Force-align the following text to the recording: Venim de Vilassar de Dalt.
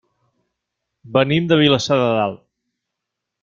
Venim 1.19 1.51
de 1.51 1.59
Vilassar 1.61 2.01
de 2.05 2.11
Dalt. 2.21 2.43